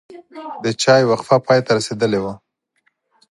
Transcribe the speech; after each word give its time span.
د 0.63 0.65
چای 0.81 1.01
وقفه 1.11 1.37
پای 1.45 1.59
ته 1.65 1.71
رسیدلې 1.77 2.19
وه. 2.23 2.33